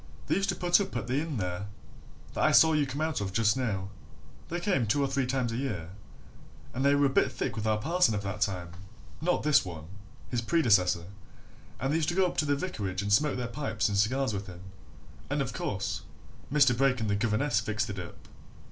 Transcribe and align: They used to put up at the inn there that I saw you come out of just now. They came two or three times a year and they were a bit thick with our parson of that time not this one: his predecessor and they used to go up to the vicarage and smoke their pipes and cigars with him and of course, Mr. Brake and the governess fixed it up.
They 0.25 0.33
used 0.33 0.49
to 0.49 0.55
put 0.55 0.81
up 0.81 0.95
at 0.97 1.05
the 1.05 1.21
inn 1.21 1.37
there 1.37 1.67
that 2.33 2.43
I 2.43 2.51
saw 2.53 2.73
you 2.73 2.87
come 2.87 3.01
out 3.01 3.21
of 3.21 3.31
just 3.33 3.55
now. 3.55 3.89
They 4.49 4.59
came 4.59 4.87
two 4.87 5.03
or 5.03 5.07
three 5.07 5.27
times 5.27 5.51
a 5.51 5.57
year 5.57 5.91
and 6.73 6.83
they 6.83 6.95
were 6.95 7.05
a 7.05 7.09
bit 7.09 7.31
thick 7.31 7.55
with 7.55 7.67
our 7.67 7.77
parson 7.77 8.15
of 8.15 8.23
that 8.23 8.41
time 8.41 8.71
not 9.21 9.43
this 9.43 9.63
one: 9.63 9.85
his 10.31 10.41
predecessor 10.41 11.05
and 11.79 11.93
they 11.93 11.97
used 11.97 12.09
to 12.09 12.15
go 12.15 12.25
up 12.25 12.37
to 12.37 12.45
the 12.45 12.55
vicarage 12.55 13.03
and 13.03 13.13
smoke 13.13 13.37
their 13.37 13.45
pipes 13.45 13.87
and 13.89 13.95
cigars 13.99 14.33
with 14.33 14.47
him 14.47 14.61
and 15.29 15.39
of 15.39 15.53
course, 15.53 16.01
Mr. 16.51 16.75
Brake 16.75 16.99
and 16.99 17.07
the 17.07 17.15
governess 17.15 17.59
fixed 17.59 17.87
it 17.91 17.99
up. 17.99 18.27